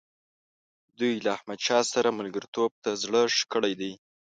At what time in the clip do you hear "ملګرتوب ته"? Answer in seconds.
2.19-2.89